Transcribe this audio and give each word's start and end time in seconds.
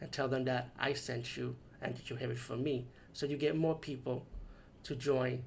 and 0.00 0.10
tell 0.12 0.28
them 0.28 0.44
that 0.44 0.70
I 0.78 0.92
sent 0.92 1.36
you 1.36 1.56
and 1.80 1.96
that 1.96 2.10
you 2.10 2.16
have 2.16 2.30
it 2.30 2.38
from 2.38 2.62
me. 2.62 2.86
So 3.12 3.26
you 3.26 3.36
get 3.36 3.56
more 3.56 3.74
people 3.74 4.26
to 4.84 4.94
join 4.94 5.44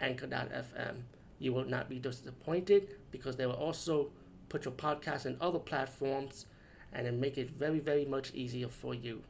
Anchor.fm. 0.00 1.02
You 1.38 1.52
will 1.52 1.64
not 1.64 1.88
be 1.88 1.98
disappointed 1.98 2.88
because 3.10 3.36
they 3.36 3.46
will 3.46 3.54
also 3.54 4.10
put 4.48 4.64
your 4.64 4.74
podcast 4.74 5.26
in 5.26 5.36
other 5.40 5.58
platforms 5.58 6.46
and 6.92 7.06
then 7.06 7.20
make 7.20 7.38
it 7.38 7.50
very, 7.50 7.78
very 7.80 8.04
much 8.04 8.32
easier 8.34 8.68
for 8.68 8.94
you. 8.94 9.22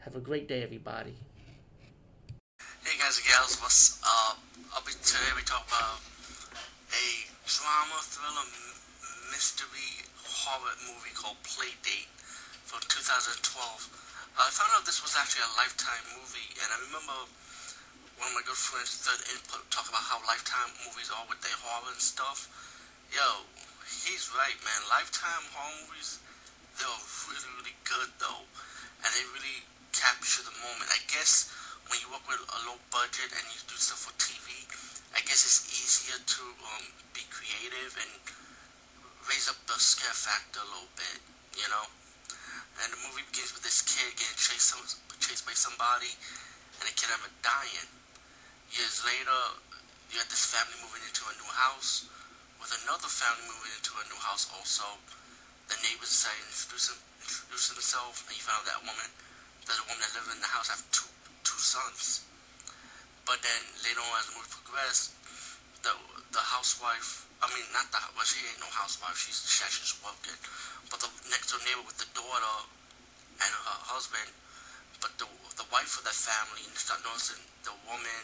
Have 0.00 0.14
a 0.14 0.20
great 0.20 0.46
day, 0.46 0.62
everybody. 0.62 1.14
Hey 2.84 2.96
guys 2.98 3.18
and 3.18 3.26
gals, 3.26 3.60
what's 3.60 4.00
up? 4.04 4.38
Be 4.86 4.92
today 5.02 5.34
we 5.34 5.42
talk 5.42 5.66
about 5.66 5.98
a 6.94 7.06
drama 7.42 7.98
thriller 8.06 8.46
mystery 9.32 10.06
horror 10.22 10.76
movie 10.86 11.10
called 11.12 11.36
Playdate 11.42 12.06
from 12.66 12.82
2012. 12.90 13.46
I 14.34 14.50
found 14.50 14.74
out 14.74 14.82
this 14.82 14.98
was 14.98 15.14
actually 15.14 15.46
a 15.46 15.54
Lifetime 15.54 16.02
movie, 16.18 16.50
and 16.58 16.66
I 16.66 16.82
remember 16.90 17.14
one 18.18 18.26
of 18.26 18.34
my 18.34 18.42
good 18.42 18.58
friends, 18.58 19.06
Third 19.06 19.22
Input, 19.30 19.62
talk 19.70 19.86
about 19.86 20.02
how 20.02 20.18
Lifetime 20.26 20.74
movies 20.82 21.14
are 21.14 21.22
with 21.30 21.38
their 21.46 21.54
horror 21.62 21.94
and 21.94 22.02
stuff. 22.02 22.50
Yo, 23.14 23.46
he's 24.02 24.34
right, 24.34 24.58
man. 24.66 24.82
Lifetime 24.90 25.46
horror 25.54 25.86
movies, 25.86 26.18
they're 26.74 26.90
really, 27.30 27.50
really 27.62 27.76
good, 27.86 28.10
though, 28.18 28.44
and 29.06 29.10
they 29.14 29.22
really 29.30 29.62
capture 29.94 30.42
the 30.42 30.56
moment. 30.58 30.90
I 30.90 30.98
guess 31.06 31.46
when 31.86 32.02
you 32.02 32.10
work 32.10 32.26
with 32.26 32.42
a 32.42 32.60
low 32.66 32.82
budget 32.90 33.30
and 33.30 33.46
you 33.46 33.62
do 33.70 33.78
stuff 33.78 34.10
for 34.10 34.14
TV, 34.18 34.66
I 35.14 35.22
guess 35.22 35.46
it's 35.46 35.70
easier 35.70 36.18
to 36.18 36.42
um, 36.66 36.90
be 37.14 37.22
creative 37.30 37.94
and 37.94 38.10
raise 39.30 39.46
up 39.46 39.56
the 39.70 39.78
scare 39.78 40.18
factor 40.18 40.66
a 40.66 40.66
little 40.66 40.90
bit, 40.98 41.22
you 41.54 41.70
know? 41.70 41.86
And 42.82 42.92
the 42.92 43.00
movie 43.08 43.24
begins 43.32 43.56
with 43.56 43.64
this 43.64 43.80
kid 43.80 44.12
getting 44.20 44.36
chased, 44.36 44.76
chased 45.20 45.44
by 45.48 45.56
somebody, 45.56 46.12
and 46.80 46.84
the 46.84 46.92
kid 46.92 47.08
ended 47.08 47.32
up 47.32 47.36
dying. 47.40 47.88
Years 48.72 49.00
later, 49.04 49.40
you 50.12 50.20
had 50.20 50.28
this 50.28 50.44
family 50.46 50.76
moving 50.84 51.02
into 51.02 51.24
a 51.26 51.34
new 51.40 51.50
house, 51.50 52.06
with 52.60 52.72
another 52.84 53.08
family 53.10 53.48
moving 53.48 53.72
into 53.74 53.96
a 53.96 54.04
new 54.12 54.20
house 54.20 54.46
also. 54.54 54.86
The 55.66 55.76
neighbors 55.82 56.14
decided 56.14 56.46
to 56.46 56.52
introduce, 56.52 56.86
him, 56.94 56.98
introduce 57.18 57.66
themselves, 57.74 58.22
and 58.28 58.34
you 58.38 58.44
found 58.44 58.62
that 58.70 58.78
woman, 58.86 59.08
that 59.66 59.74
the 59.74 59.86
woman 59.90 59.98
that 59.98 60.14
lived 60.14 60.30
in 60.30 60.38
the 60.38 60.52
house, 60.52 60.70
have 60.70 60.84
two 60.94 61.10
two 61.42 61.58
sons. 61.58 62.22
But 63.26 63.42
then 63.42 63.60
later 63.82 63.98
on, 63.98 64.14
as 64.22 64.30
the 64.30 64.34
movie 64.38 64.54
progressed, 64.62 65.10
the 65.82 65.90
the 66.30 66.42
housewife, 66.42 67.25
I 67.42 67.46
mean, 67.52 67.68
not 67.76 67.92
the 67.92 68.00
well, 68.16 68.24
she 68.24 68.40
ain't 68.48 68.60
no 68.60 68.70
housewife. 68.72 69.16
She's 69.16 69.44
she 69.44 69.60
actually 69.60 69.84
just 69.84 70.00
working. 70.00 70.36
But 70.88 71.04
the 71.04 71.10
next 71.28 71.52
door 71.52 71.60
neighbor 71.66 71.84
with 71.84 72.00
the 72.00 72.08
daughter 72.16 72.56
and 73.42 73.50
her 73.52 73.78
husband, 73.92 74.32
but 75.04 75.12
the 75.20 75.28
the 75.60 75.66
wife 75.68 76.00
of 76.00 76.04
that 76.08 76.16
family, 76.16 76.64
and 76.64 76.72
start 76.76 77.04
noticing 77.04 77.40
the 77.64 77.76
woman, 77.84 78.22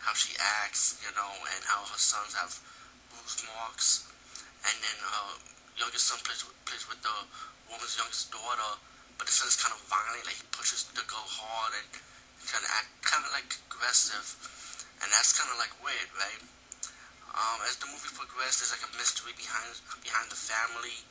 how 0.00 0.16
she 0.16 0.32
acts, 0.64 0.96
you 1.04 1.12
know, 1.12 1.32
and 1.52 1.60
how 1.68 1.84
her 1.84 2.00
sons 2.00 2.32
have 2.40 2.56
bruise 3.12 3.44
marks, 3.52 4.08
and 4.64 4.76
then 4.80 4.96
her 4.96 5.36
youngest 5.76 6.08
son 6.08 6.18
plays 6.24 6.40
plays 6.64 6.88
with 6.88 7.00
the 7.04 7.16
woman's 7.68 8.00
youngest 8.00 8.32
daughter, 8.32 8.72
but 9.20 9.28
the 9.28 9.34
son's 9.34 9.60
kind 9.60 9.76
of 9.76 9.80
violent, 9.92 10.24
like 10.24 10.40
he 10.40 10.46
pushes 10.56 10.88
the 10.96 11.04
girl 11.04 11.28
hard 11.28 11.76
and 11.76 11.88
kind 12.48 12.64
of 12.64 12.70
act 12.72 12.88
kind 13.04 13.20
of 13.20 13.30
like 13.36 13.60
aggressive, 13.68 14.24
and 15.04 15.12
that's 15.12 15.36
kind 15.36 15.52
of 15.52 15.60
like 15.60 15.72
weird, 15.84 16.08
right? 16.16 16.40
Um, 17.38 17.62
as 17.70 17.78
the 17.78 17.86
movie 17.86 18.10
progressed, 18.18 18.58
there's 18.58 18.74
like 18.74 18.82
a 18.82 18.90
mystery 18.98 19.30
behind 19.38 19.70
behind 20.02 20.26
the 20.26 20.34
family, 20.34 21.06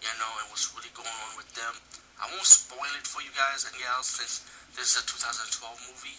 you 0.00 0.08
know, 0.16 0.32
and 0.40 0.48
what's 0.48 0.72
really 0.72 0.88
going 0.96 1.12
on 1.28 1.36
with 1.36 1.52
them. 1.52 1.76
I 2.16 2.32
won't 2.32 2.48
spoil 2.48 2.88
it 2.96 3.04
for 3.04 3.20
you 3.20 3.28
guys 3.36 3.68
and 3.68 3.76
gals 3.76 4.08
since 4.08 4.40
this 4.72 4.96
is 4.96 5.04
a 5.04 5.04
2012 5.04 5.52
movie, 5.92 6.16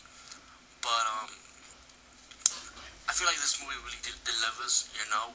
but 0.86 1.04
um, 1.10 1.34
I 3.10 3.18
feel 3.18 3.26
like 3.26 3.42
this 3.42 3.58
movie 3.58 3.82
really 3.82 3.98
de- 4.06 4.22
delivers, 4.30 4.94
you 4.94 5.10
know, 5.10 5.34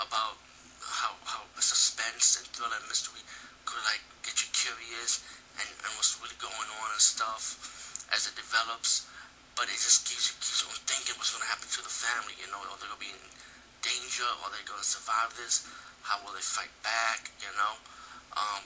about 0.00 0.40
how 0.80 1.12
how 1.28 1.44
suspense 1.60 2.40
and 2.40 2.48
thriller 2.56 2.80
and 2.80 2.88
mystery 2.88 3.20
could 3.68 3.84
like 3.84 4.00
get 4.24 4.40
you 4.40 4.48
curious 4.56 5.20
and, 5.60 5.68
and 5.68 5.90
what's 6.00 6.16
really 6.16 6.40
going 6.40 6.68
on 6.80 6.88
and 6.96 7.04
stuff 7.04 7.60
as 8.08 8.24
it 8.24 8.32
develops. 8.40 9.04
But 9.52 9.68
it 9.68 9.76
just 9.76 10.08
keeps 10.08 10.32
you 10.32 10.36
keeps 10.40 10.64
on 10.64 10.72
thinking 10.88 11.12
what's 11.20 11.36
gonna 11.36 11.44
happen 11.44 11.68
to 11.68 11.84
the 11.84 11.92
family, 11.92 12.32
you 12.40 12.48
know, 12.48 12.64
are 12.64 12.80
they're 12.80 12.88
gonna 12.88 12.96
be 12.96 13.12
in 13.12 13.20
danger? 13.82 14.28
Are 14.44 14.52
they 14.52 14.62
gonna 14.64 14.84
survive 14.86 15.34
this? 15.36 15.66
How 16.04 16.20
will 16.24 16.32
they 16.32 16.44
fight 16.44 16.72
back? 16.80 17.32
You 17.40 17.52
know, 17.56 17.74
um, 18.36 18.62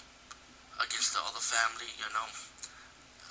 against 0.78 1.14
the 1.14 1.22
other 1.22 1.42
family. 1.42 1.90
You 1.98 2.08
know, 2.14 2.28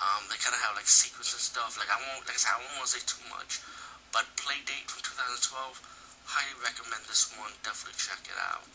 um, 0.03 0.27
they 0.27 0.39
kind 0.39 0.55
of 0.55 0.61
have 0.63 0.75
like 0.75 0.89
secrets 0.89 1.31
and 1.31 1.43
stuff. 1.43 1.79
Like 1.79 1.91
I 1.91 1.99
won't, 1.99 2.27
like 2.27 2.35
I 2.35 2.41
said, 2.41 2.55
I 2.55 2.59
won't 2.59 2.83
want 2.83 2.89
to 2.91 2.99
say 2.99 3.03
too 3.03 3.23
much. 3.31 3.63
But 4.11 4.29
Playdate 4.37 4.85
from 4.91 5.01
2012, 5.01 5.81
highly 6.29 6.55
recommend 6.61 7.07
this 7.09 7.33
one. 7.33 7.49
Definitely 7.65 7.97
check 7.97 8.21
it 8.29 8.37
out. 8.37 8.67